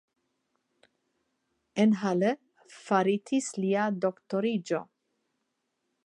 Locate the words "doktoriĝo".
4.07-4.81